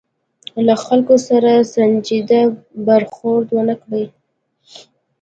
[0.65, 2.41] له خلکو سره ناسنجیده
[2.87, 4.05] برخورد ونه کړي.